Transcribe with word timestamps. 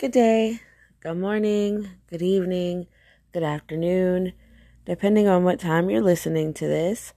Good 0.00 0.12
day, 0.12 0.60
good 1.02 1.18
morning, 1.18 1.90
good 2.08 2.22
evening, 2.22 2.86
good 3.34 3.42
afternoon, 3.42 4.32
depending 4.86 5.28
on 5.28 5.44
what 5.44 5.60
time 5.60 5.90
you're 5.90 6.00
listening 6.00 6.54
to 6.54 6.66
this. 6.66 7.12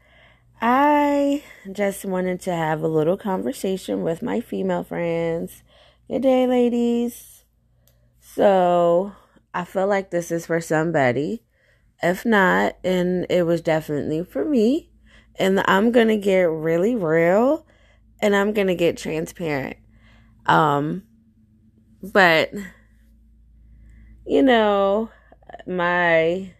I 0.61 1.43
just 1.71 2.03
wanted 2.03 2.41
to 2.41 2.53
have 2.53 2.81
a 2.81 2.89
little 2.89 3.15
conversation 3.15 4.03
with 4.03 4.21
my 4.21 4.41
female 4.41 4.83
friends. 4.83 5.63
Good 6.09 6.23
day, 6.23 6.45
ladies. 6.45 7.45
So, 8.19 9.13
I 9.53 9.63
feel 9.63 9.87
like 9.87 10.11
this 10.11 10.29
is 10.29 10.47
for 10.47 10.59
somebody. 10.59 11.41
If 12.01 12.25
not, 12.25 12.75
and 12.83 13.25
it 13.29 13.43
was 13.43 13.61
definitely 13.61 14.25
for 14.25 14.43
me. 14.43 14.89
And 15.37 15.63
I'm 15.69 15.93
going 15.93 16.09
to 16.09 16.17
get 16.17 16.49
really 16.49 16.95
real 16.95 17.65
and 18.21 18.35
I'm 18.35 18.51
going 18.51 18.67
to 18.67 18.75
get 18.75 18.97
transparent. 18.97 19.77
Um, 20.45 21.03
but, 22.03 22.51
you 24.27 24.43
know, 24.43 25.09
my 25.65 26.53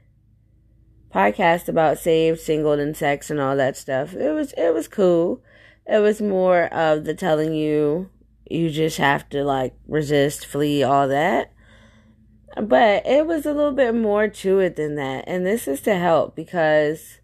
podcast 1.14 1.68
about 1.68 2.00
saved, 2.00 2.40
single, 2.40 2.74
and 2.74 2.96
sex 2.96 3.30
and 3.30 3.40
all 3.40 3.58
that 3.58 3.76
stuff, 3.76 4.14
it 4.14 4.32
was, 4.32 4.54
it 4.54 4.74
was 4.74 4.88
cool. 4.88 5.44
It 5.86 6.00
was 6.00 6.22
more 6.22 6.74
of 6.74 7.04
the 7.04 7.14
telling 7.14 7.54
you, 7.54 8.10
you 8.50 8.70
just 8.70 8.98
have 8.98 9.28
to 9.30 9.44
like 9.44 9.74
resist, 9.88 10.46
flee, 10.46 10.82
all 10.82 11.08
that. 11.10 11.52
But 12.56 13.06
it 13.06 13.26
was 13.26 13.46
a 13.46 13.54
little 13.54 13.73
bit 13.73 13.96
more 13.96 14.28
to 14.28 14.60
it 14.60 14.76
than 14.76 14.96
that. 14.96 15.26
And 15.28 15.46
this 15.46 15.68
is 15.68 15.82
to 15.82 15.96
help 15.96 16.36
because 16.36 17.20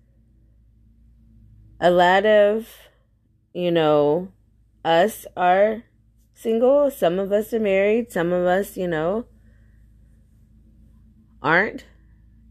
a 1.80 1.92
lot 1.92 2.26
of, 2.26 2.68
you 3.54 3.72
know, 3.72 4.30
us 4.84 5.26
are 5.38 5.84
single. 6.40 6.90
Some 6.90 7.20
of 7.20 7.32
us 7.32 7.54
are 7.54 7.60
married. 7.60 8.12
Some 8.12 8.32
of 8.32 8.46
us, 8.46 8.78
you 8.78 8.88
know, 8.88 9.26
aren't. 11.42 11.86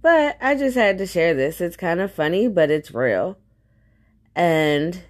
But 0.03 0.36
I 0.41 0.55
just 0.55 0.77
had 0.77 0.98
to 0.98 1.06
share 1.06 1.34
this. 1.34 1.61
It's 1.61 1.77
kind 1.77 2.00
of 2.00 2.12
funny, 2.12 2.48
but 2.48 2.70
it's 2.70 2.95
real. 2.95 3.39
And 4.36 5.03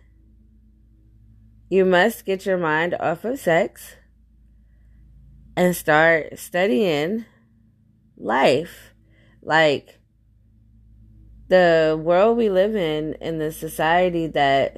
you 1.69 1.85
must 1.85 2.25
get 2.25 2.47
your 2.47 2.57
mind 2.57 2.95
off 2.99 3.25
of 3.25 3.39
sex 3.39 3.97
and 5.57 5.77
start 5.77 6.39
studying 6.39 7.27
life. 8.17 8.95
Like 9.43 9.99
the 11.49 12.01
world 12.01 12.39
we 12.39 12.49
live 12.49 12.77
in, 12.77 13.15
in 13.15 13.39
the 13.39 13.53
society 13.53 14.29
that 14.29 14.77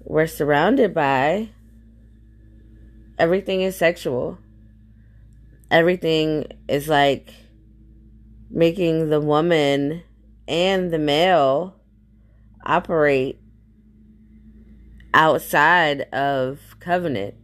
we're 0.00 0.26
surrounded 0.26 0.94
by, 0.94 1.50
everything 3.20 3.60
is 3.60 3.76
sexual. 3.76 4.38
Everything 5.70 6.46
is 6.68 6.88
like 6.88 7.34
making 8.50 9.10
the 9.10 9.20
woman 9.20 10.02
and 10.48 10.90
the 10.90 10.98
male 10.98 11.76
operate 12.64 13.38
outside 15.12 16.00
of 16.12 16.60
covenant. 16.80 17.34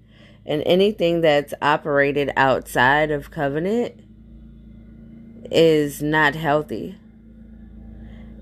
And 0.46 0.62
anything 0.64 1.20
that's 1.20 1.52
operated 1.60 2.32
outside 2.36 3.10
of 3.10 3.30
covenant 3.30 4.00
is 5.50 6.02
not 6.02 6.34
healthy. 6.34 6.96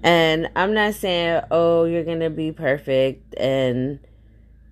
And 0.05 0.51
I'm 0.55 0.73
not 0.73 0.95
saying, 0.95 1.43
oh, 1.51 1.85
you're 1.85 2.05
going 2.05 2.21
to 2.21 2.31
be 2.31 2.53
perfect 2.53 3.35
and 3.39 3.99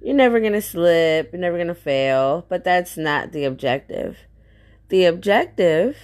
you're 0.02 0.16
never 0.16 0.40
going 0.40 0.52
to 0.52 0.62
slip, 0.62 1.30
you're 1.32 1.40
never 1.40 1.56
going 1.56 1.68
to 1.68 1.74
fail, 1.74 2.44
but 2.48 2.64
that's 2.64 2.96
not 2.96 3.32
the 3.32 3.44
objective. 3.44 4.18
The 4.88 5.04
objective 5.04 5.96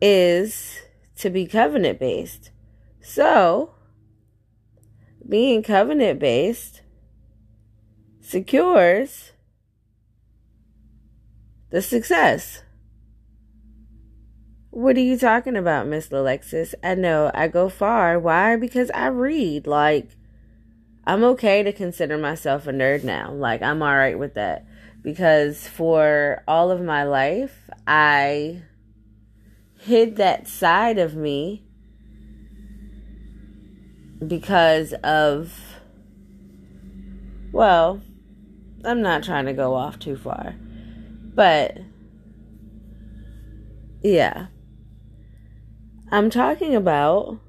is 0.00 0.80
to 1.16 1.30
be 1.30 1.46
covenant 1.46 2.00
based. 2.00 2.50
So, 3.00 3.74
being 5.26 5.62
covenant 5.62 6.18
based 6.18 6.82
secures 8.20 9.32
the 11.70 11.80
success. 11.80 12.62
What 14.70 14.96
are 14.96 15.00
you 15.00 15.16
talking 15.16 15.56
about, 15.56 15.86
Miss 15.86 16.10
Alexis? 16.10 16.74
I 16.82 16.94
know 16.94 17.30
I 17.34 17.48
go 17.48 17.68
far. 17.68 18.18
Why? 18.18 18.56
Because 18.56 18.90
I 18.90 19.06
read. 19.08 19.66
Like, 19.66 20.17
I'm 21.08 21.24
okay 21.24 21.62
to 21.62 21.72
consider 21.72 22.18
myself 22.18 22.66
a 22.66 22.70
nerd 22.70 23.02
now. 23.02 23.32
Like, 23.32 23.62
I'm 23.62 23.82
all 23.82 23.96
right 23.96 24.18
with 24.18 24.34
that. 24.34 24.66
Because 25.02 25.66
for 25.66 26.44
all 26.46 26.70
of 26.70 26.82
my 26.82 27.04
life, 27.04 27.70
I 27.86 28.60
hid 29.78 30.16
that 30.16 30.46
side 30.46 30.98
of 30.98 31.16
me 31.16 31.64
because 34.26 34.92
of, 35.02 35.58
well, 37.52 38.02
I'm 38.84 39.00
not 39.00 39.24
trying 39.24 39.46
to 39.46 39.54
go 39.54 39.74
off 39.74 39.98
too 39.98 40.18
far. 40.18 40.56
But, 41.34 41.78
yeah. 44.02 44.48
I'm 46.12 46.28
talking 46.28 46.74
about 46.76 47.40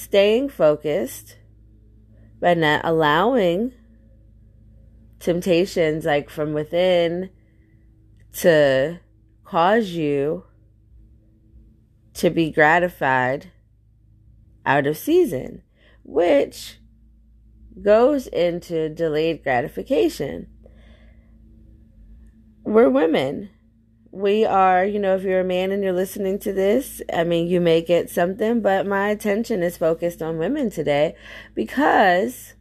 staying 0.00 0.48
focused, 0.48 1.36
but 2.40 2.56
not 2.56 2.80
allowing 2.84 3.72
temptations 5.18 6.04
like 6.04 6.30
from 6.30 6.54
within 6.54 7.30
to 8.32 8.98
cause 9.44 9.90
you 9.90 10.44
to 12.14 12.30
be 12.30 12.50
gratified 12.50 13.50
out 14.64 14.86
of 14.86 14.96
season, 14.96 15.62
which 16.02 16.78
goes 17.82 18.26
into 18.28 18.88
delayed 18.88 19.42
gratification. 19.42 20.46
We're 22.62 22.90
women 22.90 23.50
we 24.12 24.44
are, 24.44 24.84
you 24.84 24.98
know, 24.98 25.14
if 25.14 25.22
you're 25.22 25.40
a 25.40 25.44
man 25.44 25.70
and 25.70 25.82
you're 25.82 25.92
listening 25.92 26.38
to 26.40 26.52
this, 26.52 27.00
I 27.12 27.24
mean, 27.24 27.46
you 27.46 27.60
may 27.60 27.80
get 27.80 28.10
something, 28.10 28.60
but 28.60 28.86
my 28.86 29.08
attention 29.08 29.62
is 29.62 29.76
focused 29.76 30.20
on 30.20 30.38
women 30.38 30.70
today 30.70 31.14
because 31.54 32.54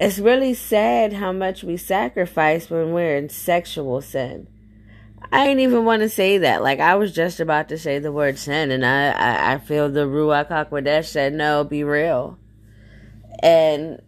it's 0.00 0.18
really 0.18 0.52
sad 0.52 1.14
how 1.14 1.32
much 1.32 1.62
we 1.62 1.76
sacrifice 1.76 2.68
when 2.68 2.92
we're 2.92 3.16
in 3.16 3.28
sexual 3.28 4.00
sin. 4.00 4.48
I 5.32 5.48
ain't 5.48 5.60
even 5.60 5.84
want 5.84 6.02
to 6.02 6.08
say 6.08 6.38
that. 6.38 6.62
Like 6.62 6.80
I 6.80 6.94
was 6.96 7.12
just 7.12 7.40
about 7.40 7.68
to 7.70 7.78
say 7.78 7.98
the 7.98 8.12
word 8.12 8.38
sin, 8.38 8.70
and 8.70 8.84
I 8.84 9.10
I, 9.10 9.54
I 9.54 9.58
feel 9.58 9.88
the 9.88 10.06
Ruach 10.06 10.48
Hakodesh 10.48 11.06
said 11.06 11.32
no, 11.32 11.64
be 11.64 11.82
real, 11.82 12.38
and 13.42 14.00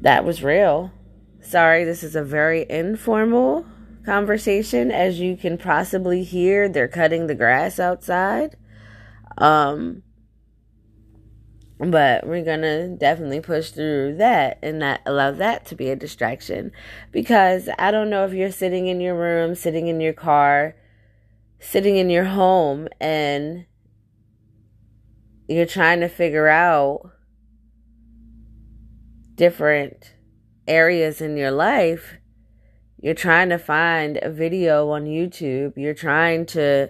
that 0.00 0.24
was 0.24 0.42
real. 0.42 0.92
Sorry, 1.44 1.84
this 1.84 2.02
is 2.02 2.16
a 2.16 2.24
very 2.24 2.64
informal 2.70 3.66
conversation. 4.06 4.90
As 4.90 5.20
you 5.20 5.36
can 5.36 5.58
possibly 5.58 6.24
hear, 6.24 6.68
they're 6.68 6.88
cutting 6.88 7.26
the 7.26 7.34
grass 7.34 7.78
outside. 7.78 8.56
Um, 9.36 10.02
but 11.78 12.26
we're 12.26 12.44
gonna 12.44 12.88
definitely 12.88 13.40
push 13.40 13.70
through 13.70 14.16
that 14.16 14.58
and 14.62 14.78
not 14.78 15.00
allow 15.04 15.32
that 15.32 15.66
to 15.66 15.74
be 15.74 15.90
a 15.90 15.96
distraction 15.96 16.72
because 17.12 17.68
I 17.78 17.90
don't 17.90 18.10
know 18.10 18.24
if 18.24 18.32
you're 18.32 18.50
sitting 18.50 18.86
in 18.86 19.00
your 19.00 19.14
room, 19.14 19.54
sitting 19.54 19.88
in 19.88 20.00
your 20.00 20.12
car, 20.14 20.76
sitting 21.60 21.96
in 21.96 22.08
your 22.08 22.24
home, 22.24 22.88
and 23.00 23.66
you're 25.46 25.66
trying 25.66 26.00
to 26.00 26.08
figure 26.08 26.48
out 26.48 27.10
different 29.34 30.13
areas 30.66 31.20
in 31.20 31.36
your 31.36 31.50
life, 31.50 32.18
you're 33.00 33.14
trying 33.14 33.50
to 33.50 33.58
find 33.58 34.18
a 34.22 34.30
video 34.30 34.88
on 34.90 35.04
YouTube, 35.04 35.74
you're 35.76 35.94
trying 35.94 36.46
to 36.46 36.88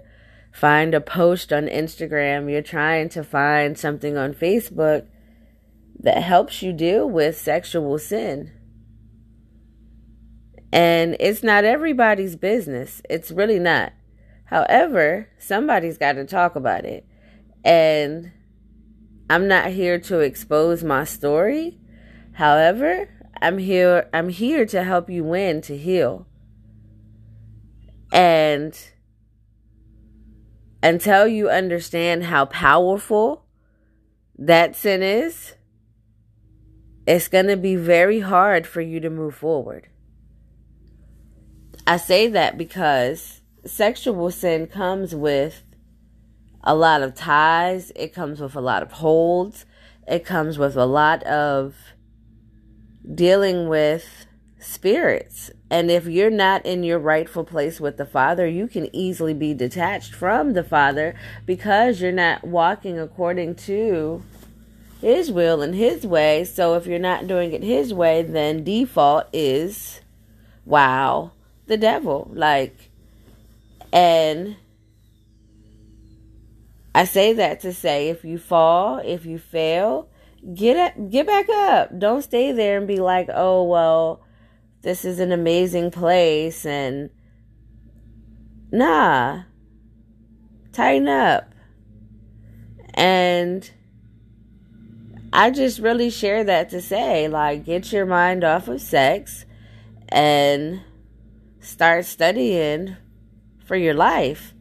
find 0.53 0.95
a 0.95 1.01
post 1.01 1.53
on 1.53 1.67
Instagram, 1.67 2.51
you're 2.51 2.63
trying 2.63 3.09
to 3.11 3.25
find 3.25 3.77
something 3.77 4.17
on 4.17 4.33
Facebook 4.33 5.07
that 5.99 6.23
helps 6.23 6.63
you 6.63 6.73
deal 6.73 7.09
with 7.09 7.37
sexual 7.37 7.99
sin. 7.99 8.53
And 10.73 11.17
it's 11.21 11.43
not 11.43 11.65
everybody's 11.65 12.37
business. 12.37 13.01
It's 13.09 13.31
really 13.31 13.61
not. 13.61 13.93
However, 14.47 15.29
somebody's 15.39 15.99
got 15.99 16.13
to 16.15 16.25
talk 16.25 16.57
about 16.57 16.85
it. 16.85 17.07
And 17.65 18.33
I'm 19.31 19.49
not 19.49 19.71
here 19.71 19.99
to 20.01 20.19
expose 20.21 20.85
my 20.85 21.05
story. 21.05 21.79
However, 22.33 23.09
I'm 23.45 23.59
here 23.59 24.09
I'm 24.15 24.31
here 24.31 24.65
to 24.65 24.83
help 24.85 25.11
you 25.11 25.23
win 25.23 25.61
to 25.63 25.77
heal. 25.77 26.27
And 28.11 28.75
until 30.83 31.27
you 31.27 31.51
understand 31.51 32.25
how 32.25 32.47
powerful 32.47 33.45
that 34.39 34.75
sin 34.75 35.03
is, 35.03 35.57
it's 37.07 37.29
going 37.29 37.49
to 37.49 37.59
be 37.59 37.77
very 37.77 38.21
hard 38.21 38.67
for 38.67 38.81
you 38.81 38.99
to 39.01 39.11
move 39.11 39.35
forward. 39.35 39.89
I 41.87 41.99
say 41.99 42.29
that 42.29 42.57
because 42.57 43.43
sexual 43.67 44.31
sin 44.31 44.69
comes 44.69 45.15
with 45.15 45.65
a 46.63 46.75
lot 46.75 47.03
of 47.03 47.15
ties, 47.15 47.93
it 47.95 48.15
comes 48.15 48.41
with 48.41 48.57
a 48.57 48.63
lot 48.63 48.83
of 48.83 48.93
holds, 48.93 49.67
it 50.09 50.25
comes 50.25 50.57
with 50.57 50.77
a 50.77 50.87
lot 50.87 51.23
of 51.25 51.75
dealing 53.13 53.69
with 53.69 54.27
spirits. 54.59 55.51
And 55.71 55.91
if 55.91 56.07
you're 56.07 56.31
not 56.31 56.65
in 56.65 56.83
your 56.83 56.99
rightful 56.99 57.45
place 57.45 57.81
with 57.81 57.97
the 57.97 58.07
Father, 58.07 58.47
you 58.47 58.67
can 58.67 58.95
easily 58.95 59.35
be 59.35 59.55
detached 59.55 60.15
from 60.15 60.53
the 60.53 60.65
Father 60.65 61.15
because 61.45 62.01
you're 62.01 62.13
not 62.13 62.45
walking 62.45 62.99
according 62.99 63.57
to 63.57 64.23
His 65.01 65.31
will 65.31 65.61
and 65.61 65.75
His 65.75 66.07
way. 66.07 66.45
So 66.45 66.75
if 66.75 66.87
you're 66.87 66.99
not 66.99 67.27
doing 67.27 67.53
it 67.53 67.63
His 67.63 67.93
way, 67.93 68.23
then 68.23 68.65
default 68.65 69.27
is 69.33 70.01
wow, 70.65 71.33
the 71.67 71.77
devil. 71.77 72.31
Like, 72.33 72.91
and 73.93 74.57
I 76.95 77.05
say 77.05 77.33
that 77.35 77.61
to 77.61 77.73
say 77.73 78.09
if 78.09 78.25
you 78.25 78.39
fall, 78.39 78.99
if 78.99 79.27
you 79.27 79.39
fail, 79.39 80.09
get 80.53 80.77
up, 80.77 81.11
get 81.11 81.27
back 81.27 81.49
up. 81.49 81.99
Don't 81.99 82.23
stay 82.23 82.53
there 82.53 82.79
and 82.79 82.87
be 82.87 82.99
like, 82.99 83.29
"Oh, 83.33 83.65
well, 83.65 84.23
this 84.83 85.05
is 85.05 85.21
an 85.21 85.33
amazing 85.33 85.91
place 85.91 86.67
and 86.67 87.11
nah. 88.71 89.43
Tighten 90.73 91.09
up." 91.09 91.55
And 92.95 93.71
I 95.33 95.51
just 95.51 95.81
really 95.81 96.11
share 96.11 96.45
that 96.45 96.71
to 96.71 96.81
say 96.81 97.27
like 97.27 97.65
get 97.65 97.93
your 97.93 98.07
mind 98.07 98.45
off 98.45 98.69
of 98.69 98.81
sex 98.81 99.45
and 100.09 100.81
start 101.59 102.05
studying 102.05 102.97
for 103.65 103.75
your 103.75 103.95
life. 103.95 104.54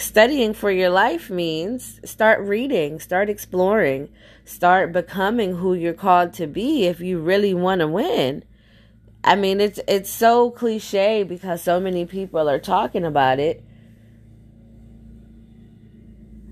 Studying 0.00 0.54
for 0.54 0.70
your 0.70 0.88
life 0.88 1.28
means 1.28 2.00
start 2.08 2.40
reading, 2.40 3.00
start 3.00 3.28
exploring, 3.28 4.08
start 4.46 4.92
becoming 4.92 5.56
who 5.56 5.74
you're 5.74 5.92
called 5.92 6.32
to 6.32 6.46
be 6.46 6.86
if 6.86 7.00
you 7.00 7.18
really 7.18 7.52
want 7.52 7.80
to 7.82 7.86
win. 7.86 8.42
I 9.22 9.36
mean, 9.36 9.60
it's 9.60 9.78
it's 9.86 10.08
so 10.08 10.50
cliche 10.52 11.22
because 11.22 11.62
so 11.62 11.78
many 11.78 12.06
people 12.06 12.48
are 12.48 12.58
talking 12.58 13.04
about 13.04 13.38
it. 13.38 13.62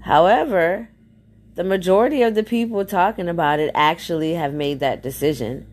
However, 0.03 0.91
the 1.55 1.65
majority 1.65 2.21
of 2.21 2.35
the 2.35 2.45
people 2.45 2.85
talking 2.85 3.31
about 3.31 3.61
it 3.61 3.71
actually 3.75 4.35
have 4.35 4.53
made 4.53 4.81
that 4.81 5.03
decision. 5.03 5.67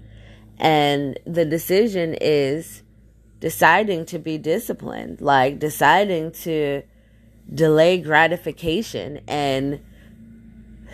And 0.58 1.20
the 1.26 1.44
decision 1.44 2.16
is 2.22 2.84
deciding 3.42 4.06
to 4.06 4.18
be 4.18 4.38
disciplined, 4.38 5.20
like 5.20 5.60
deciding 5.60 6.32
to 6.32 6.84
delay 7.54 7.98
gratification 7.98 9.22
and 9.28 9.80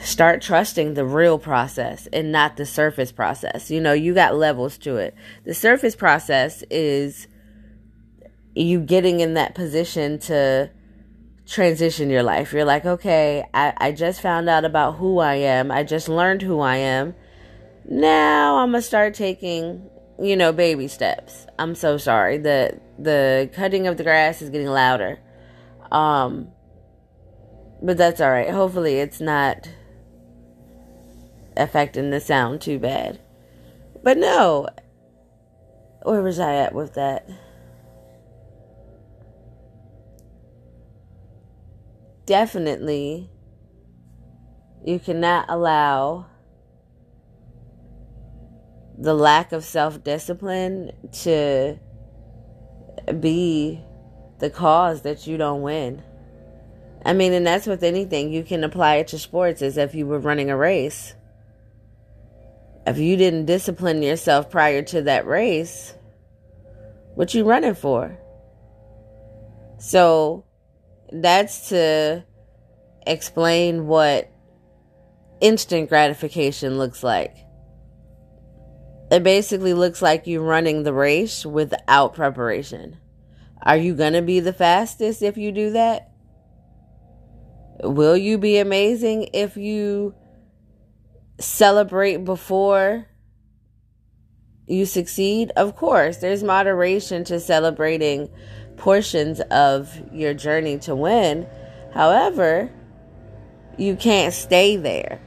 start 0.01 0.41
trusting 0.41 0.95
the 0.95 1.05
real 1.05 1.37
process 1.37 2.07
and 2.11 2.31
not 2.31 2.57
the 2.57 2.65
surface 2.65 3.11
process. 3.11 3.69
You 3.69 3.79
know, 3.79 3.93
you 3.93 4.13
got 4.13 4.35
levels 4.35 4.77
to 4.79 4.97
it. 4.97 5.15
The 5.45 5.53
surface 5.53 5.95
process 5.95 6.63
is 6.69 7.27
you 8.55 8.79
getting 8.79 9.19
in 9.19 9.35
that 9.35 9.55
position 9.55 10.19
to 10.19 10.71
transition 11.45 12.09
your 12.09 12.23
life. 12.23 12.51
You're 12.51 12.65
like, 12.65 12.85
okay, 12.85 13.45
I, 13.53 13.73
I 13.77 13.91
just 13.91 14.21
found 14.21 14.49
out 14.49 14.65
about 14.65 14.97
who 14.97 15.19
I 15.19 15.35
am. 15.35 15.71
I 15.71 15.83
just 15.83 16.09
learned 16.09 16.41
who 16.41 16.59
I 16.59 16.77
am. 16.77 17.15
Now 17.85 18.57
I'm 18.57 18.71
gonna 18.71 18.81
start 18.81 19.13
taking 19.13 19.89
you 20.21 20.37
know, 20.37 20.53
baby 20.53 20.87
steps. 20.87 21.47
I'm 21.57 21.75
so 21.75 21.97
sorry. 21.97 22.37
The 22.37 22.79
the 22.99 23.49
cutting 23.53 23.87
of 23.87 23.97
the 23.97 24.03
grass 24.03 24.41
is 24.41 24.49
getting 24.49 24.67
louder. 24.67 25.19
Um 25.91 26.49
but 27.81 27.97
that's 27.97 28.21
all 28.21 28.29
right. 28.29 28.49
Hopefully 28.49 28.99
it's 28.99 29.19
not 29.19 29.67
affecting 31.57 32.11
the 32.11 32.19
sound 32.19 32.61
too 32.61 32.77
bad. 32.77 33.19
But 34.03 34.17
no. 34.17 34.67
Where 36.03 36.21
was 36.21 36.39
I 36.39 36.55
at 36.55 36.73
with 36.73 36.93
that? 36.93 37.27
Definitely 42.25 43.29
you 44.85 44.99
cannot 44.99 45.45
allow 45.49 46.27
the 48.97 49.13
lack 49.13 49.51
of 49.51 49.63
self 49.63 50.03
discipline 50.03 50.91
to 51.11 51.77
be 53.19 53.81
the 54.41 54.49
cause 54.49 55.03
that 55.03 55.25
you 55.25 55.37
don't 55.37 55.61
win. 55.61 56.03
I 57.05 57.13
mean, 57.13 57.31
and 57.31 57.47
that's 57.47 57.65
with 57.65 57.81
anything. 57.83 58.33
You 58.33 58.43
can 58.43 58.65
apply 58.65 58.95
it 58.95 59.07
to 59.07 59.19
sports 59.19 59.61
as 59.61 59.77
if 59.77 59.95
you 59.95 60.05
were 60.05 60.19
running 60.19 60.49
a 60.49 60.57
race. 60.57 61.15
If 62.85 62.97
you 62.97 63.15
didn't 63.15 63.45
discipline 63.45 64.03
yourself 64.03 64.49
prior 64.49 64.81
to 64.83 65.03
that 65.03 65.25
race, 65.25 65.95
what 67.15 67.33
you 67.33 67.45
running 67.45 67.75
for? 67.75 68.19
So 69.79 70.43
that's 71.11 71.69
to 71.69 72.25
explain 73.07 73.87
what 73.87 74.29
instant 75.39 75.87
gratification 75.87 76.77
looks 76.77 77.01
like 77.01 77.35
it 79.11 79.23
basically 79.23 79.73
looks 79.73 80.01
like 80.01 80.25
you 80.25 80.41
running 80.41 80.83
the 80.83 80.93
race 80.93 81.45
without 81.45 82.13
preparation. 82.13 82.97
Are 83.63 83.77
you 83.77 83.93
going 83.93 84.13
to 84.13 84.21
be 84.21 84.39
the 84.39 84.53
fastest 84.53 85.21
if 85.21 85.37
you 85.37 85.51
do 85.51 85.71
that? 85.71 86.11
Will 87.83 88.17
you 88.17 88.37
be 88.37 88.57
amazing 88.57 89.29
if 89.33 89.57
you 89.57 90.15
celebrate 91.39 92.17
before 92.17 93.07
you 94.67 94.85
succeed? 94.85 95.51
Of 95.55 95.75
course, 95.75 96.17
there's 96.17 96.43
moderation 96.43 97.23
to 97.25 97.39
celebrating 97.39 98.29
portions 98.77 99.39
of 99.51 99.99
your 100.11 100.33
journey 100.33 100.77
to 100.79 100.95
win. 100.95 101.47
However, 101.93 102.71
you 103.77 103.95
can't 103.95 104.33
stay 104.33 104.75
there 104.75 105.21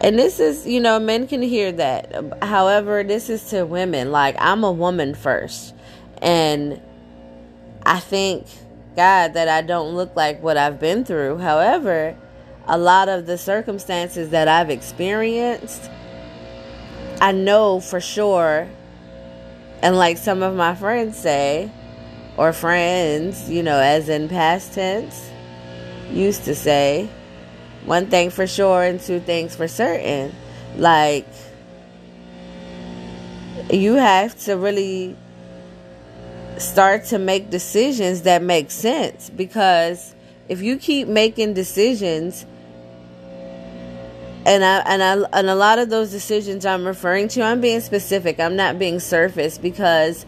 and 0.00 0.18
this 0.18 0.38
is, 0.38 0.66
you 0.66 0.80
know, 0.80 1.00
men 1.00 1.26
can 1.26 1.42
hear 1.42 1.72
that. 1.72 2.42
However, 2.42 3.02
this 3.02 3.28
is 3.28 3.44
to 3.50 3.64
women. 3.64 4.12
Like, 4.12 4.36
I'm 4.38 4.62
a 4.62 4.70
woman 4.70 5.14
first. 5.14 5.74
And 6.22 6.80
I 7.84 8.00
thank 8.00 8.46
God 8.96 9.34
that 9.34 9.48
I 9.48 9.62
don't 9.62 9.94
look 9.94 10.16
like 10.16 10.42
what 10.42 10.56
I've 10.56 10.80
been 10.80 11.04
through. 11.04 11.38
However, 11.38 12.16
a 12.66 12.76
lot 12.76 13.08
of 13.08 13.26
the 13.26 13.38
circumstances 13.38 14.30
that 14.30 14.48
I've 14.48 14.70
experienced, 14.70 15.90
I 17.20 17.32
know 17.32 17.80
for 17.80 18.00
sure. 18.00 18.68
And 19.82 19.96
like 19.96 20.18
some 20.18 20.42
of 20.42 20.54
my 20.54 20.74
friends 20.74 21.16
say, 21.16 21.70
or 22.36 22.52
friends, 22.52 23.48
you 23.48 23.62
know, 23.62 23.78
as 23.78 24.08
in 24.08 24.28
past 24.28 24.74
tense, 24.74 25.30
used 26.10 26.44
to 26.44 26.54
say, 26.54 27.08
one 27.84 28.06
thing 28.06 28.30
for 28.30 28.46
sure 28.46 28.82
and 28.82 29.00
two 29.00 29.20
things 29.20 29.56
for 29.56 29.66
certain. 29.66 30.34
Like, 30.76 31.26
you 33.70 33.94
have 33.94 34.38
to 34.44 34.56
really 34.56 35.16
start 36.60 37.04
to 37.06 37.18
make 37.18 37.50
decisions 37.50 38.22
that 38.22 38.42
make 38.42 38.70
sense. 38.70 39.30
Because 39.30 40.14
if 40.48 40.62
you 40.62 40.76
keep 40.76 41.08
making 41.08 41.54
decisions 41.54 42.46
and 44.46 44.64
I 44.64 44.78
and 44.80 45.02
I 45.02 45.38
and 45.38 45.50
a 45.50 45.54
lot 45.54 45.78
of 45.78 45.90
those 45.90 46.10
decisions 46.10 46.64
I'm 46.64 46.86
referring 46.86 47.28
to 47.28 47.42
I'm 47.42 47.60
being 47.60 47.80
specific. 47.80 48.40
I'm 48.40 48.56
not 48.56 48.78
being 48.78 49.00
surface 49.00 49.58
because 49.58 50.24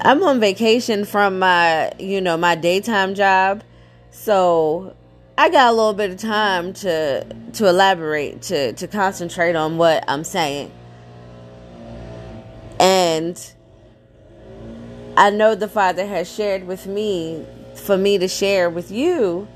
I'm 0.00 0.22
on 0.24 0.40
vacation 0.40 1.04
from 1.04 1.38
my 1.38 1.92
you 1.98 2.20
know 2.20 2.36
my 2.36 2.54
daytime 2.54 3.14
job. 3.14 3.62
So 4.10 4.96
I 5.38 5.48
got 5.48 5.72
a 5.72 5.76
little 5.76 5.94
bit 5.94 6.10
of 6.10 6.18
time 6.18 6.72
to 6.74 7.24
to 7.54 7.68
elaborate, 7.68 8.42
to 8.42 8.72
to 8.74 8.86
concentrate 8.86 9.54
on 9.54 9.78
what 9.78 10.04
I'm 10.08 10.24
saying. 10.24 10.70
And 12.80 13.40
I 15.16 15.30
know 15.30 15.54
the 15.54 15.68
Father 15.68 16.06
has 16.06 16.32
shared 16.32 16.66
with 16.66 16.86
me 16.86 17.44
for 17.74 17.96
me 17.98 18.18
to 18.18 18.28
share 18.28 18.70
with 18.70 18.90
you 18.90 19.48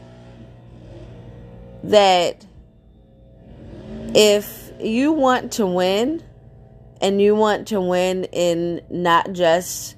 that 1.84 2.44
if 4.14 4.70
you 4.80 5.12
want 5.12 5.52
to 5.52 5.66
win 5.66 6.22
and 7.00 7.20
you 7.20 7.34
want 7.34 7.68
to 7.68 7.80
win 7.80 8.24
in 8.24 8.82
not 8.90 9.32
just 9.32 9.96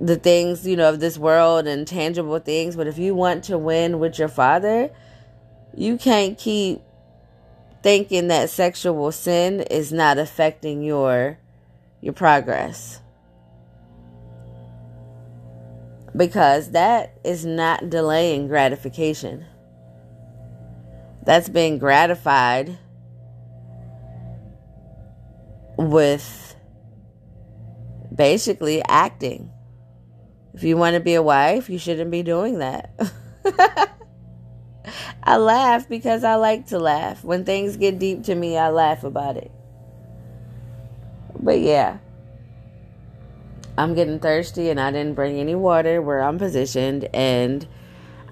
the 0.00 0.16
things, 0.16 0.66
you 0.66 0.76
know, 0.76 0.88
of 0.88 1.00
this 1.00 1.18
world 1.18 1.66
and 1.66 1.86
tangible 1.86 2.38
things. 2.38 2.76
But 2.76 2.86
if 2.86 2.98
you 2.98 3.14
want 3.14 3.44
to 3.44 3.58
win 3.58 3.98
with 3.98 4.18
your 4.18 4.28
father, 4.28 4.90
you 5.74 5.96
can't 5.96 6.38
keep 6.38 6.82
thinking 7.82 8.28
that 8.28 8.50
sexual 8.50 9.12
sin 9.12 9.60
is 9.60 9.92
not 9.92 10.18
affecting 10.18 10.82
your 10.82 11.38
your 12.00 12.12
progress. 12.12 13.00
Because 16.16 16.70
that 16.70 17.18
is 17.24 17.44
not 17.44 17.90
delaying 17.90 18.48
gratification. 18.48 19.44
That's 21.24 21.48
being 21.48 21.78
gratified 21.78 22.78
with 25.76 26.56
basically 28.14 28.82
acting. 28.88 29.50
If 30.54 30.62
you 30.62 30.76
want 30.76 30.94
to 30.94 31.00
be 31.00 31.14
a 31.14 31.22
wife, 31.22 31.68
you 31.68 31.78
shouldn't 31.78 32.10
be 32.10 32.22
doing 32.22 32.60
that. 32.60 32.90
I 35.22 35.36
laugh 35.36 35.88
because 35.88 36.24
I 36.24 36.36
like 36.36 36.68
to 36.68 36.78
laugh. 36.78 37.24
When 37.24 37.44
things 37.44 37.76
get 37.76 37.98
deep 37.98 38.24
to 38.24 38.34
me, 38.34 38.56
I 38.56 38.70
laugh 38.70 39.04
about 39.04 39.36
it. 39.36 39.50
But 41.38 41.60
yeah, 41.60 41.98
I'm 43.78 43.94
getting 43.94 44.18
thirsty 44.18 44.70
and 44.70 44.80
I 44.80 44.90
didn't 44.90 45.14
bring 45.14 45.38
any 45.38 45.54
water 45.54 46.00
where 46.00 46.22
I'm 46.22 46.38
positioned. 46.38 47.08
And 47.12 47.66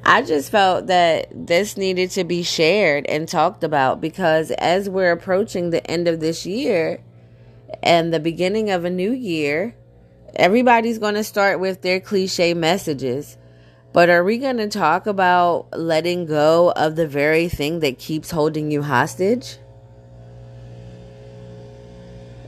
I 0.05 0.23
just 0.23 0.51
felt 0.51 0.87
that 0.87 1.29
this 1.33 1.77
needed 1.77 2.11
to 2.13 2.25
be 2.25 2.43
shared 2.43 3.07
and 3.07 3.29
talked 3.29 3.65
about 3.65 4.01
because 4.01 4.51
as 4.53 4.89
we're 4.89 5.13
approaching 5.13 5.71
the 5.71 5.89
end 5.91 6.09
of 6.09 6.21
this 6.21 6.47
year 6.47 7.03
and 7.83 8.13
the 8.13 8.21
beginning 8.21 8.71
of 8.71 8.85
a 8.85 8.91
new 8.91 9.13
year, 9.13 9.75
everybody's 10.37 10.99
going 10.99 11.15
to 11.15 11.25
start 11.25 11.61
with 11.61 11.83
their 11.83 12.01
cliche 12.01 12.55
messages. 12.55 13.37
But 13.93 14.11
are 14.11 14.25
we 14.25 14.39
going 14.39 14.57
to 14.57 14.69
talk 14.69 15.07
about 15.07 15.69
letting 15.73 16.27
go 16.27 16.73
of 16.73 16.97
the 16.97 17.07
very 17.07 17.49
thing 17.49 17.81
that 17.81 17.99
keeps 17.99 18.31
holding 18.31 18.71
you 18.71 18.83
hostage? 18.83 19.59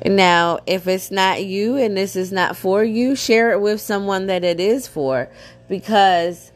Now, 0.05 0.59
if 0.67 0.87
it's 0.87 1.11
not 1.11 1.45
you 1.45 1.77
and 1.77 1.97
this 1.97 2.17
is 2.17 2.31
not 2.31 2.57
for 2.57 2.85
you, 2.85 3.17
share 3.17 3.53
it 3.53 3.61
with 3.61 3.81
someone 3.81 4.27
that 4.27 4.45
it 4.45 4.61
is 4.61 4.87
for. 4.87 5.29
Because 5.69 6.53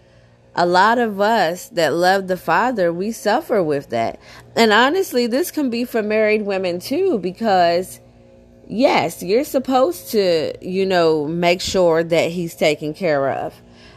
a 0.54 0.66
lot 0.66 0.98
of 0.98 1.20
us 1.20 1.68
that 1.70 1.94
love 1.94 2.28
the 2.28 2.36
Father, 2.36 2.92
we 2.92 3.12
suffer 3.12 3.62
with 3.62 3.90
that. 3.90 4.20
And 4.56 4.72
honestly, 4.72 5.26
this 5.26 5.50
can 5.50 5.70
be 5.70 5.84
for 5.84 6.02
married 6.02 6.42
women 6.42 6.80
too, 6.80 7.18
because 7.18 8.00
yes, 8.68 9.22
you're 9.22 9.44
supposed 9.44 10.10
to, 10.10 10.52
you 10.60 10.86
know, 10.86 11.26
make 11.26 11.60
sure 11.60 12.02
that 12.04 12.30
He's 12.30 12.54
taken 12.54 12.94
care 12.94 13.30
of. 13.30 13.54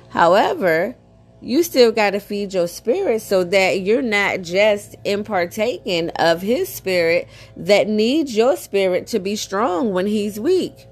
However, 0.09 0.95
you 1.43 1.61
still 1.61 1.91
got 1.91 2.11
to 2.11 2.19
feed 2.19 2.53
your 2.53 2.67
spirit 2.67 3.21
so 3.21 3.43
that 3.43 3.81
you're 3.81 4.01
not 4.01 4.41
just 4.41 4.95
impartaking 5.03 6.09
of 6.11 6.41
his 6.41 6.69
spirit 6.69 7.27
that 7.57 7.87
needs 7.87 8.35
your 8.35 8.55
spirit 8.55 9.07
to 9.07 9.19
be 9.19 9.35
strong 9.35 9.91
when 9.91 10.07
he's 10.07 10.39
weak. 10.39 10.87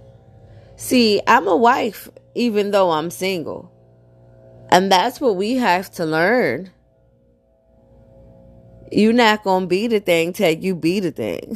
See, 0.75 1.21
I'm 1.25 1.47
a 1.47 1.55
wife 1.55 2.09
even 2.35 2.71
though 2.71 2.91
I'm 2.91 3.09
single. 3.09 3.71
And 4.69 4.91
that's 4.91 5.19
what 5.19 5.35
we 5.35 5.55
have 5.55 5.91
to 5.91 6.05
learn. 6.05 6.71
You're 8.91 9.13
not 9.13 9.43
going 9.43 9.63
to 9.63 9.67
be 9.67 9.87
the 9.87 9.99
thing 9.99 10.33
till 10.33 10.51
you 10.51 10.75
be 10.75 10.99
the 10.99 11.11
thing. 11.11 11.55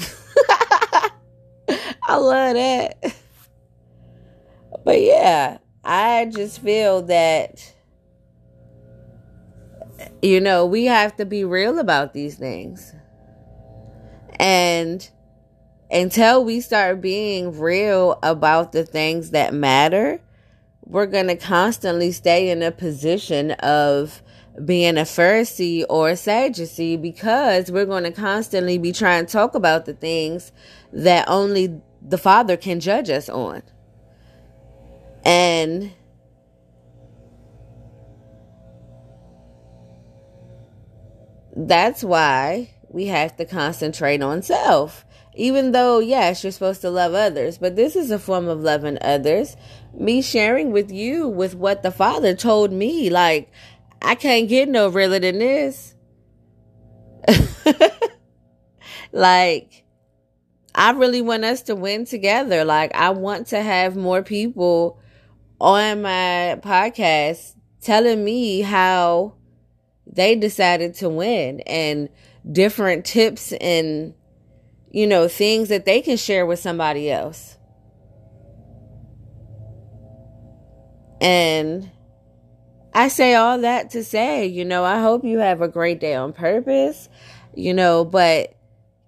I 2.03 2.17
love 2.17 2.55
that. 2.55 3.15
But 4.83 5.01
yeah, 5.01 5.57
I 5.83 6.29
just 6.33 6.61
feel 6.61 7.01
that, 7.03 7.74
you 10.21 10.39
know, 10.39 10.65
we 10.65 10.85
have 10.85 11.15
to 11.17 11.25
be 11.25 11.43
real 11.43 11.79
about 11.79 12.13
these 12.13 12.35
things. 12.35 12.93
And 14.39 15.07
until 15.91 16.43
we 16.43 16.61
start 16.61 17.01
being 17.01 17.57
real 17.59 18.19
about 18.23 18.71
the 18.71 18.83
things 18.85 19.31
that 19.31 19.53
matter, 19.53 20.19
we're 20.83 21.05
going 21.05 21.27
to 21.27 21.35
constantly 21.35 22.11
stay 22.11 22.49
in 22.49 22.61
a 22.61 22.71
position 22.71 23.51
of 23.51 24.21
being 24.63 24.97
a 24.97 25.01
Pharisee 25.01 25.85
or 25.89 26.09
a 26.09 26.15
Sadducee 26.15 26.97
because 26.97 27.71
we're 27.71 27.85
going 27.85 28.03
to 28.03 28.11
constantly 28.11 28.77
be 28.77 28.91
trying 28.91 29.25
to 29.25 29.31
talk 29.31 29.55
about 29.55 29.85
the 29.85 29.93
things 29.93 30.51
that 30.93 31.27
only 31.27 31.81
the 32.01 32.17
Father 32.17 32.55
can 32.55 32.79
judge 32.79 33.09
us 33.09 33.27
on. 33.27 33.63
And 35.25 35.91
that's 41.55 42.03
why 42.03 42.71
we 42.89 43.05
have 43.07 43.35
to 43.37 43.45
concentrate 43.45 44.21
on 44.21 44.41
self. 44.41 45.05
Even 45.37 45.73
though, 45.73 45.99
yes, 45.99 46.43
you're 46.43 46.51
supposed 46.51 46.81
to 46.81 46.89
love 46.89 47.13
others, 47.13 47.57
but 47.57 47.75
this 47.75 47.95
is 47.95 48.09
a 48.09 48.19
form 48.19 48.47
of 48.47 48.61
loving 48.61 48.97
others. 49.01 49.57
Me 49.93 50.21
sharing 50.21 50.71
with 50.71 50.91
you 50.91 51.27
with 51.27 51.55
what 51.55 51.83
the 51.83 51.91
Father 51.91 52.33
told 52.33 52.71
me. 52.71 53.09
Like, 53.09 53.51
I 54.01 54.15
can't 54.15 54.47
get 54.47 54.69
no 54.69 54.87
realer 54.87 55.19
than 55.19 55.39
this. 55.39 55.93
like, 59.11 59.83
I 60.73 60.91
really 60.91 61.21
want 61.21 61.43
us 61.43 61.63
to 61.63 61.75
win 61.75 62.05
together. 62.05 62.63
Like, 62.63 62.95
I 62.95 63.09
want 63.09 63.47
to 63.47 63.61
have 63.61 63.97
more 63.97 64.23
people 64.23 64.99
on 65.59 66.01
my 66.01 66.59
podcast 66.61 67.55
telling 67.81 68.23
me 68.23 68.61
how 68.61 69.35
they 70.11 70.35
decided 70.35 70.93
to 70.95 71.09
win 71.09 71.61
and 71.61 72.09
different 72.49 73.05
tips 73.05 73.53
and 73.53 74.13
you 74.91 75.07
know 75.07 75.27
things 75.27 75.69
that 75.69 75.85
they 75.85 76.01
can 76.01 76.17
share 76.17 76.45
with 76.45 76.59
somebody 76.59 77.09
else. 77.11 77.57
And 81.21 81.89
i 82.93 83.09
say 83.09 83.35
all 83.35 83.59
that 83.59 83.89
to 83.89 84.03
say 84.03 84.45
you 84.45 84.63
know 84.63 84.85
i 84.85 84.99
hope 84.99 85.25
you 85.25 85.39
have 85.39 85.61
a 85.61 85.67
great 85.67 85.99
day 85.99 86.15
on 86.15 86.31
purpose 86.31 87.09
you 87.53 87.73
know 87.73 88.05
but 88.05 88.55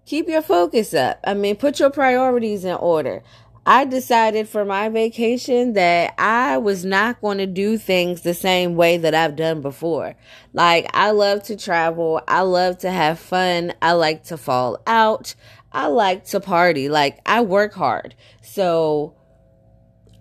keep 0.08 0.27
your 0.27 0.42
focus 0.42 0.94
up. 0.94 1.20
I 1.24 1.34
mean 1.36 1.56
put 1.58 1.80
your 1.80 1.89
priorities 1.92 2.66
in 2.66 2.75
order 2.75 3.22
I 3.69 3.83
decided 3.83 4.47
for 4.47 4.63
my 4.63 4.88
vacation 4.88 5.74
that 5.74 6.13
I 6.17 6.57
was 6.57 6.86
not 6.86 7.19
going 7.19 7.39
to 7.39 7.45
do 7.45 7.77
things 7.77 8.21
the 8.21 8.33
same 8.33 8.77
way 8.77 8.95
that 8.95 9.13
I've 9.13 9.36
done 9.36 9.59
before. 9.59 10.15
Like, 10.53 10.88
I 10.93 11.12
love 11.12 11.43
to 11.43 11.57
travel. 11.57 12.21
I 12.29 12.43
love 12.43 12.77
to 12.79 12.89
have 12.89 13.19
fun. 13.19 13.74
I 13.81 13.91
like 13.91 14.24
to 14.25 14.38
fall 14.38 14.81
out. 14.88 15.36
I 15.74 15.88
like 15.88 16.24
to 16.27 16.39
party. 16.39 16.88
Like, 16.88 17.19
I 17.25 17.41
work 17.41 17.74
hard. 17.74 18.15
So, 18.41 19.17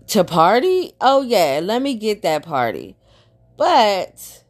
to 0.08 0.24
party? 0.24 0.94
Oh, 1.00 1.22
yeah, 1.22 1.60
let 1.62 1.82
me 1.82 1.94
get 1.94 2.22
that 2.22 2.44
party. 2.44 2.96
But 3.56 4.42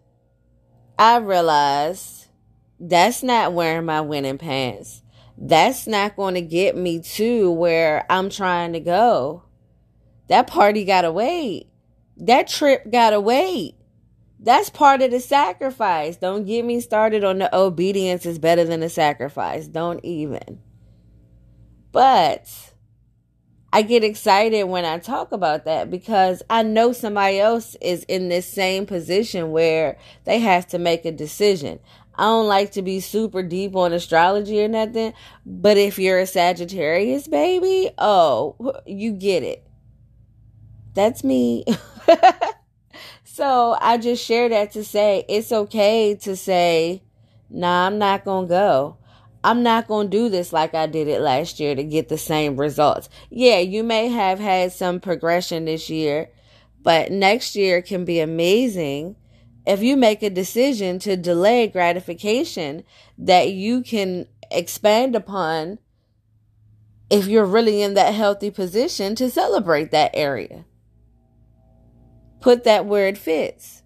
I 0.99 1.19
realized 1.19 2.29
that's 2.81 3.23
not 3.23 3.53
wearing 3.53 3.85
my 3.85 4.01
winning 4.01 4.39
pants 4.39 5.03
that's 5.39 5.87
not 5.87 6.17
going 6.17 6.35
to 6.35 6.41
get 6.41 6.77
me 6.77 7.01
to 7.01 7.51
where 7.51 8.07
I'm 8.11 8.31
trying 8.31 8.73
to 8.73 8.81
go. 8.81 9.43
That 10.29 10.47
party 10.47 10.85
got 10.85 11.03
to 11.03 11.13
wait. 11.13 11.69
That 12.17 12.49
trip 12.49 12.91
got 12.91 13.11
to 13.11 13.21
wait. 13.21 13.75
That's 14.39 14.71
part 14.71 15.03
of 15.03 15.11
the 15.11 15.21
sacrifice. 15.21 16.17
Don't 16.17 16.45
get 16.45 16.65
me 16.65 16.81
started 16.81 17.25
on 17.25 17.39
the 17.39 17.55
obedience 17.55 18.27
is 18.27 18.39
better 18.39 18.65
than 18.65 18.81
the 18.81 18.89
sacrifice. 18.89 19.67
Don't 19.67 20.05
even. 20.05 20.61
But 21.93 22.73
I 23.73 23.83
get 23.83 24.05
excited 24.05 24.65
when 24.65 24.85
I 24.85 24.99
talk 24.99 25.33
about 25.33 25.65
that 25.65 25.91
because 25.91 26.43
I 26.49 26.63
know 26.63 26.93
somebody 26.93 27.39
else 27.39 27.77
is 27.81 28.05
in 28.05 28.29
this 28.29 28.47
same 28.47 28.87
position 28.87 29.51
where 29.51 29.99
they 30.25 30.39
have 30.39 30.67
to 30.69 30.79
make 30.79 31.05
a 31.05 31.13
decision. 31.13 31.81
I 32.19 32.25
don't 32.25 32.49
like 32.49 32.73
to 32.73 32.83
be 32.83 33.01
super 33.01 33.43
deep 33.43 33.77
on 33.77 33.93
astrology 33.93 34.63
or 34.63 34.69
nothing, 34.69 35.13
but 35.45 35.77
if 35.77 35.99
you're 35.99 36.19
a 36.19 36.27
Sagittarius 36.27 37.29
baby, 37.29 37.91
oh, 37.99 38.57
you 38.87 39.13
get 39.13 39.43
it. 39.43 39.67
That's 40.95 41.23
me. 41.23 41.65
so 43.25 43.77
I 43.81 43.99
just 43.99 44.25
share 44.25 44.49
that 44.49 44.73
to 44.73 44.85
say 44.85 45.25
it's 45.29 45.53
okay 45.53 46.15
to 46.23 46.37
say, 46.37 47.03
nah, 47.51 47.87
I'm 47.87 47.99
not 47.99 48.25
going 48.25 48.47
to 48.47 48.49
go. 48.49 48.97
I'm 49.45 49.63
not 49.63 49.87
going 49.87 50.11
to 50.11 50.17
do 50.17 50.29
this 50.29 50.53
like 50.53 50.75
I 50.75 50.87
did 50.87 51.07
it 51.07 51.21
last 51.21 51.61
year 51.61 51.75
to 51.75 51.85
get 51.85 52.09
the 52.09 52.19
same 52.19 52.57
results. 52.57 53.09
Yeah, 53.31 53.59
you 53.59 53.85
may 53.85 54.09
have 54.09 54.41
had 54.41 54.73
some 54.73 54.99
progression 54.99 55.67
this 55.67 55.89
year, 55.89 56.31
but 56.83 57.13
next 57.13 57.55
year 57.55 57.83
can 57.83 58.05
be 58.05 58.19
amazing 58.19 59.17
if 59.67 59.83
you 59.83 59.97
make 59.97 60.23
a 60.23 60.31
decision 60.31 60.99
to 61.01 61.17
delay 61.17 61.67
gratification 61.67 62.85
that 63.19 63.51
you 63.51 63.83
can 63.83 64.27
expand 64.51 65.17
upon 65.17 65.79
if 67.11 67.27
you're 67.27 67.45
really 67.45 67.83
in 67.83 67.95
that 67.95 68.15
healthy 68.15 68.51
position 68.51 69.15
to 69.17 69.31
celebrate 69.31 69.91
that 69.91 70.13
area. 70.15 70.65
Put 72.41 72.65
that 72.65 72.87
where 72.87 73.09
it 73.09 73.19
fits. 73.19 73.83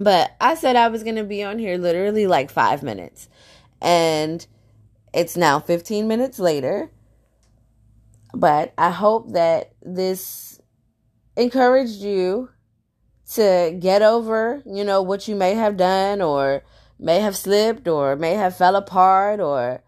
But 0.00 0.36
I 0.40 0.54
said 0.54 0.76
I 0.76 0.88
was 0.88 1.02
going 1.02 1.16
to 1.16 1.24
be 1.24 1.42
on 1.42 1.58
here 1.58 1.76
literally 1.76 2.26
like 2.26 2.50
five 2.50 2.82
minutes. 2.82 3.28
And 3.80 4.44
it's 5.12 5.36
now 5.36 5.60
15 5.60 6.06
minutes 6.06 6.38
later. 6.38 6.90
But 8.32 8.72
I 8.78 8.90
hope 8.90 9.32
that 9.32 9.72
this 9.82 10.60
encouraged 11.36 12.00
you 12.00 12.50
to 13.34 13.76
get 13.78 14.02
over, 14.02 14.62
you 14.64 14.84
know, 14.84 15.02
what 15.02 15.28
you 15.28 15.36
may 15.36 15.54
have 15.54 15.76
done 15.76 16.20
or 16.20 16.62
may 16.98 17.20
have 17.20 17.36
slipped 17.36 17.86
or 17.86 18.16
may 18.16 18.34
have 18.34 18.56
fell 18.56 18.76
apart 18.76 19.40
or 19.40 19.82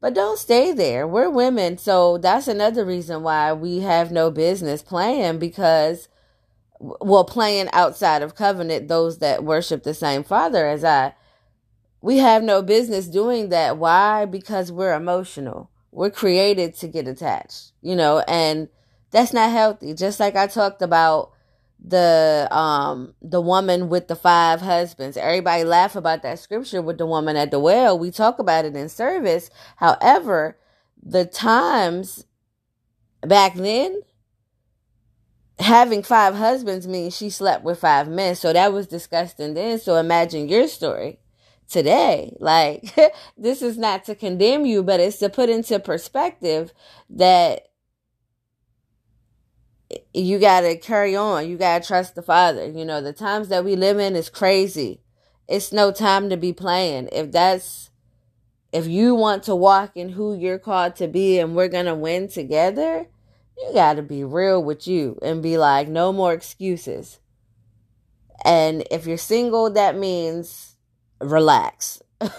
but 0.00 0.14
don't 0.14 0.38
stay 0.38 0.72
there. 0.72 1.06
We're 1.06 1.30
women, 1.30 1.78
so 1.78 2.18
that's 2.18 2.48
another 2.48 2.84
reason 2.84 3.22
why 3.22 3.52
we 3.52 3.80
have 3.80 4.12
no 4.12 4.30
business 4.30 4.82
playing 4.82 5.38
because 5.38 6.08
well, 6.78 7.24
playing 7.24 7.68
outside 7.72 8.22
of 8.22 8.34
covenant 8.34 8.88
those 8.88 9.18
that 9.18 9.42
worship 9.42 9.82
the 9.82 9.94
same 9.94 10.22
father 10.22 10.66
as 10.66 10.84
I 10.84 11.14
we 12.02 12.18
have 12.18 12.42
no 12.42 12.62
business 12.62 13.06
doing 13.08 13.48
that. 13.48 13.78
Why? 13.78 14.26
Because 14.26 14.70
we're 14.70 14.94
emotional. 14.94 15.70
We're 15.90 16.10
created 16.10 16.74
to 16.76 16.88
get 16.88 17.08
attached, 17.08 17.72
you 17.80 17.96
know, 17.96 18.22
and 18.28 18.68
that's 19.10 19.32
not 19.32 19.50
healthy. 19.50 19.94
Just 19.94 20.20
like 20.20 20.36
I 20.36 20.46
talked 20.46 20.82
about 20.82 21.32
the 21.82 22.48
um 22.50 23.14
the 23.22 23.40
woman 23.40 23.88
with 23.88 24.08
the 24.08 24.16
five 24.16 24.60
husbands. 24.60 25.16
Everybody 25.16 25.64
laugh 25.64 25.96
about 25.96 26.22
that 26.22 26.38
scripture 26.38 26.82
with 26.82 26.98
the 26.98 27.06
woman 27.06 27.36
at 27.36 27.50
the 27.50 27.60
well. 27.60 27.98
We 27.98 28.10
talk 28.10 28.38
about 28.38 28.64
it 28.64 28.74
in 28.76 28.88
service. 28.88 29.50
However, 29.76 30.58
the 31.02 31.24
times 31.24 32.24
back 33.22 33.54
then 33.54 34.02
having 35.58 36.02
five 36.02 36.34
husbands 36.34 36.86
means 36.86 37.16
she 37.16 37.30
slept 37.30 37.64
with 37.64 37.80
five 37.80 38.08
men. 38.08 38.34
So 38.34 38.52
that 38.52 38.72
was 38.72 38.86
disgusting 38.86 39.54
then. 39.54 39.78
So 39.78 39.96
imagine 39.96 40.48
your 40.48 40.68
story 40.68 41.18
today. 41.68 42.36
Like 42.40 42.94
this 43.36 43.62
is 43.62 43.78
not 43.78 44.04
to 44.04 44.14
condemn 44.14 44.66
you, 44.66 44.82
but 44.82 45.00
it's 45.00 45.18
to 45.18 45.28
put 45.28 45.48
into 45.48 45.78
perspective 45.78 46.72
that 47.10 47.65
you 50.14 50.38
got 50.38 50.62
to 50.62 50.76
carry 50.76 51.16
on. 51.16 51.48
You 51.48 51.56
got 51.56 51.82
to 51.82 51.86
trust 51.86 52.14
the 52.14 52.22
Father. 52.22 52.68
You 52.68 52.84
know, 52.84 53.00
the 53.00 53.12
times 53.12 53.48
that 53.48 53.64
we 53.64 53.76
live 53.76 53.98
in 53.98 54.16
is 54.16 54.28
crazy. 54.28 55.00
It's 55.48 55.72
no 55.72 55.92
time 55.92 56.30
to 56.30 56.36
be 56.36 56.52
playing. 56.52 57.08
If 57.12 57.32
that's, 57.32 57.90
if 58.72 58.86
you 58.86 59.14
want 59.14 59.44
to 59.44 59.54
walk 59.54 59.96
in 59.96 60.10
who 60.10 60.34
you're 60.36 60.58
called 60.58 60.96
to 60.96 61.08
be 61.08 61.38
and 61.38 61.54
we're 61.54 61.68
to 61.68 61.94
win 61.94 62.28
together, 62.28 63.06
you 63.56 63.70
got 63.72 63.94
to 63.94 64.02
be 64.02 64.24
real 64.24 64.62
with 64.62 64.86
you 64.86 65.18
and 65.22 65.42
be 65.42 65.56
like, 65.56 65.88
no 65.88 66.12
more 66.12 66.32
excuses. 66.32 67.20
And 68.44 68.84
if 68.90 69.06
you're 69.06 69.16
single, 69.16 69.70
that 69.70 69.96
means 69.96 70.76
relax. 71.20 72.02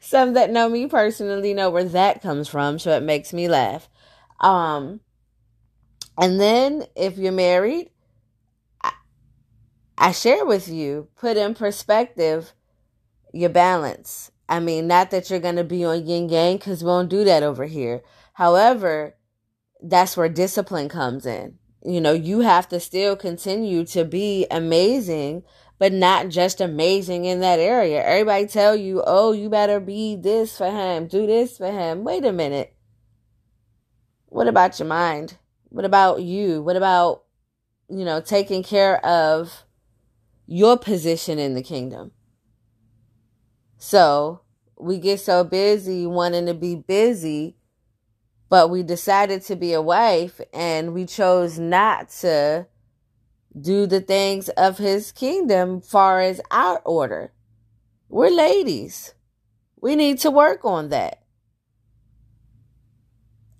Some 0.00 0.32
that 0.34 0.50
know 0.50 0.68
me 0.68 0.86
personally 0.86 1.54
know 1.54 1.70
where 1.70 1.84
that 1.84 2.22
comes 2.22 2.48
from, 2.48 2.78
so 2.78 2.90
it 2.96 3.02
makes 3.02 3.32
me 3.32 3.48
laugh. 3.48 3.88
Um, 4.40 5.00
and 6.20 6.38
then 6.38 6.84
if 6.94 7.16
you're 7.16 7.32
married, 7.32 7.90
I, 8.82 8.92
I 9.96 10.12
share 10.12 10.44
with 10.44 10.68
you, 10.68 11.08
put 11.16 11.38
in 11.38 11.54
perspective 11.54 12.52
your 13.32 13.48
balance. 13.48 14.30
I 14.46 14.60
mean, 14.60 14.86
not 14.86 15.10
that 15.12 15.30
you're 15.30 15.40
going 15.40 15.56
to 15.56 15.64
be 15.64 15.84
on 15.84 16.06
yin 16.06 16.28
yang 16.28 16.58
because 16.58 16.84
we 16.84 16.88
won't 16.88 17.08
do 17.08 17.24
that 17.24 17.42
over 17.42 17.64
here. 17.64 18.02
However, 18.34 19.16
that's 19.80 20.16
where 20.16 20.28
discipline 20.28 20.90
comes 20.90 21.24
in. 21.24 21.58
You 21.84 22.02
know, 22.02 22.12
you 22.12 22.40
have 22.40 22.68
to 22.68 22.80
still 22.80 23.16
continue 23.16 23.86
to 23.86 24.04
be 24.04 24.46
amazing, 24.50 25.44
but 25.78 25.92
not 25.92 26.28
just 26.28 26.60
amazing 26.60 27.24
in 27.24 27.40
that 27.40 27.58
area. 27.58 28.04
Everybody 28.04 28.46
tell 28.46 28.76
you, 28.76 29.02
oh, 29.06 29.32
you 29.32 29.48
better 29.48 29.80
be 29.80 30.16
this 30.16 30.58
for 30.58 30.70
him, 30.70 31.06
do 31.06 31.26
this 31.26 31.56
for 31.56 31.72
him. 31.72 32.04
Wait 32.04 32.26
a 32.26 32.32
minute. 32.32 32.74
What 34.26 34.48
about 34.48 34.78
your 34.78 34.88
mind? 34.88 35.38
What 35.70 35.84
about 35.84 36.22
you? 36.22 36.62
What 36.62 36.76
about, 36.76 37.22
you 37.88 38.04
know, 38.04 38.20
taking 38.20 38.62
care 38.62 39.04
of 39.04 39.64
your 40.46 40.76
position 40.76 41.38
in 41.38 41.54
the 41.54 41.62
kingdom? 41.62 42.10
So 43.78 44.42
we 44.76 44.98
get 44.98 45.20
so 45.20 45.44
busy 45.44 46.06
wanting 46.06 46.46
to 46.46 46.54
be 46.54 46.74
busy, 46.74 47.56
but 48.48 48.68
we 48.68 48.82
decided 48.82 49.42
to 49.42 49.56
be 49.56 49.72
a 49.72 49.80
wife 49.80 50.40
and 50.52 50.92
we 50.92 51.06
chose 51.06 51.58
not 51.58 52.10
to 52.20 52.66
do 53.58 53.86
the 53.86 54.00
things 54.00 54.48
of 54.50 54.78
his 54.78 55.12
kingdom 55.12 55.80
far 55.80 56.20
as 56.20 56.40
our 56.50 56.80
order. 56.84 57.32
We're 58.08 58.30
ladies. 58.30 59.14
We 59.80 59.94
need 59.94 60.18
to 60.20 60.30
work 60.30 60.64
on 60.64 60.88
that 60.88 61.19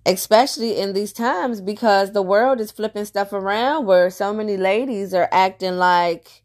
especially 0.05 0.77
in 0.77 0.93
these 0.93 1.13
times 1.13 1.61
because 1.61 2.11
the 2.11 2.21
world 2.21 2.59
is 2.59 2.71
flipping 2.71 3.05
stuff 3.05 3.31
around 3.33 3.85
where 3.85 4.09
so 4.09 4.33
many 4.33 4.57
ladies 4.57 5.13
are 5.13 5.29
acting 5.31 5.77
like 5.77 6.43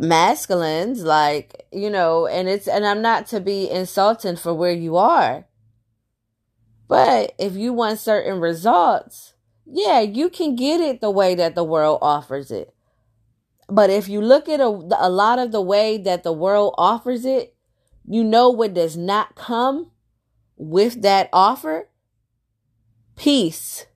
masculines 0.00 1.04
like 1.04 1.66
you 1.70 1.88
know 1.88 2.26
and 2.26 2.48
it's 2.48 2.66
and 2.66 2.84
i'm 2.84 3.00
not 3.00 3.26
to 3.26 3.38
be 3.38 3.70
insulting 3.70 4.34
for 4.34 4.52
where 4.52 4.72
you 4.72 4.96
are 4.96 5.46
but 6.88 7.32
if 7.38 7.54
you 7.54 7.72
want 7.72 8.00
certain 8.00 8.40
results 8.40 9.34
yeah 9.64 10.00
you 10.00 10.28
can 10.28 10.56
get 10.56 10.80
it 10.80 11.00
the 11.00 11.10
way 11.10 11.34
that 11.34 11.54
the 11.54 11.64
world 11.64 11.98
offers 12.02 12.50
it. 12.50 12.70
But 13.66 13.88
if 13.88 14.10
you 14.10 14.20
look 14.20 14.46
at 14.46 14.60
a, 14.60 14.66
a 14.66 15.08
lot 15.08 15.38
of 15.38 15.50
the 15.50 15.62
way 15.62 15.96
that 15.96 16.22
the 16.22 16.32
world 16.32 16.74
offers 16.76 17.24
it 17.24 17.54
you 18.04 18.24
know 18.24 18.50
what 18.50 18.74
does 18.74 18.96
not 18.96 19.36
come 19.36 19.92
with 20.56 21.02
that 21.02 21.28
offer 21.32 21.88
peace. 23.16 23.86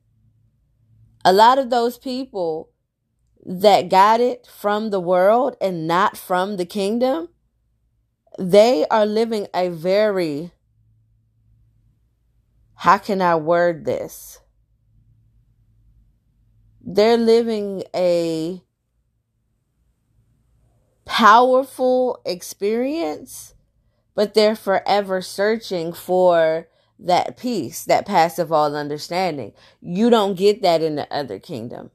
A 1.24 1.32
lot 1.32 1.58
of 1.58 1.70
those 1.70 1.98
people 1.98 2.70
that 3.44 3.88
got 3.88 4.20
it 4.20 4.46
from 4.46 4.90
the 4.90 5.00
world 5.00 5.56
and 5.60 5.86
not 5.86 6.16
from 6.16 6.56
the 6.56 6.66
kingdom, 6.66 7.28
they 8.38 8.86
are 8.88 9.06
living 9.06 9.46
a 9.54 9.68
very, 9.68 10.52
how 12.74 12.98
can 12.98 13.20
I 13.20 13.36
word 13.36 13.84
this? 13.84 14.40
They're 16.80 17.16
living 17.18 17.82
a 17.94 18.62
powerful 21.04 22.20
experience 22.24 23.54
but 24.18 24.34
they're 24.34 24.56
forever 24.56 25.22
searching 25.22 25.92
for 25.92 26.66
that 26.98 27.36
peace, 27.36 27.84
that 27.84 28.04
passive 28.04 28.50
all 28.50 28.74
understanding. 28.74 29.52
You 29.80 30.10
don't 30.10 30.34
get 30.34 30.60
that 30.62 30.82
in 30.82 30.96
the 30.96 31.06
other 31.14 31.38
kingdom. 31.38 31.92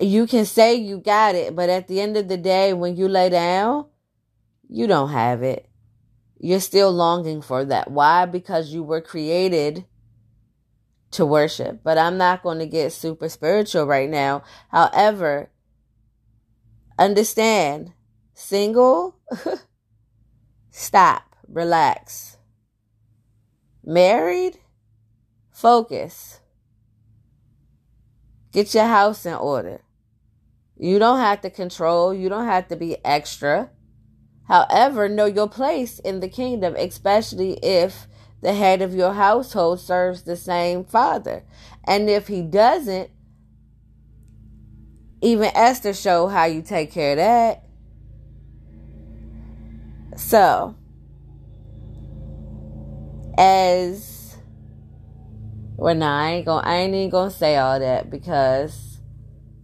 You 0.00 0.26
can 0.26 0.46
say 0.46 0.74
you 0.74 0.98
got 0.98 1.36
it, 1.36 1.54
but 1.54 1.70
at 1.70 1.86
the 1.86 2.00
end 2.00 2.16
of 2.16 2.26
the 2.26 2.36
day, 2.36 2.72
when 2.72 2.96
you 2.96 3.06
lay 3.06 3.28
down, 3.28 3.86
you 4.68 4.88
don't 4.88 5.10
have 5.10 5.44
it. 5.44 5.68
You're 6.40 6.58
still 6.58 6.90
longing 6.90 7.40
for 7.40 7.64
that. 7.66 7.88
Why? 7.88 8.26
Because 8.26 8.74
you 8.74 8.82
were 8.82 9.00
created 9.00 9.84
to 11.12 11.24
worship. 11.24 11.84
But 11.84 11.98
I'm 11.98 12.18
not 12.18 12.42
going 12.42 12.58
to 12.58 12.66
get 12.66 12.92
super 12.92 13.28
spiritual 13.28 13.86
right 13.86 14.10
now. 14.10 14.42
However, 14.72 15.52
understand 16.98 17.92
single 18.34 19.20
Stop. 20.70 21.36
Relax. 21.48 22.38
Married? 23.84 24.58
Focus. 25.50 26.40
Get 28.52 28.74
your 28.74 28.86
house 28.86 29.26
in 29.26 29.34
order. 29.34 29.82
You 30.76 30.98
don't 30.98 31.18
have 31.18 31.42
to 31.42 31.50
control, 31.50 32.14
you 32.14 32.28
don't 32.28 32.46
have 32.46 32.68
to 32.68 32.76
be 32.76 32.96
extra. 33.04 33.70
However, 34.48 35.08
know 35.08 35.26
your 35.26 35.48
place 35.48 35.98
in 35.98 36.20
the 36.20 36.28
kingdom, 36.28 36.74
especially 36.76 37.58
if 37.62 38.06
the 38.40 38.54
head 38.54 38.80
of 38.80 38.94
your 38.94 39.12
household 39.12 39.80
serves 39.80 40.22
the 40.22 40.36
same 40.36 40.84
father. 40.84 41.44
And 41.84 42.08
if 42.08 42.28
he 42.28 42.42
doesn't, 42.42 43.10
even 45.20 45.50
Esther 45.54 45.92
showed 45.92 46.28
how 46.28 46.46
you 46.46 46.62
take 46.62 46.90
care 46.90 47.12
of 47.12 47.18
that. 47.18 47.64
So, 50.16 50.76
as 53.38 54.36
well, 55.80 55.94
nah, 55.94 56.20
I 56.20 56.30
ain't 56.32 56.46
gonna, 56.46 56.66
I 56.66 56.76
ain't 56.76 56.94
even 56.94 57.08
gonna 57.08 57.30
say 57.30 57.56
all 57.56 57.80
that 57.80 58.10
because, 58.10 59.00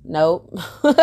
nope. 0.03 0.51
but 0.83 0.97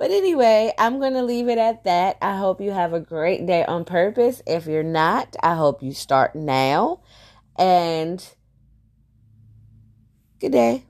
anyway, 0.00 0.72
I'm 0.78 0.98
gonna 1.00 1.22
leave 1.22 1.48
it 1.48 1.58
at 1.58 1.84
that. 1.84 2.16
I 2.22 2.36
hope 2.38 2.62
you 2.62 2.70
have 2.70 2.94
a 2.94 3.00
great 3.00 3.44
day 3.44 3.64
on 3.66 3.84
purpose. 3.84 4.40
If 4.46 4.66
you're 4.66 4.82
not, 4.82 5.36
I 5.42 5.54
hope 5.54 5.82
you 5.82 5.92
start 5.92 6.34
now. 6.34 7.00
And 7.58 8.26
good 10.40 10.52
day. 10.52 10.85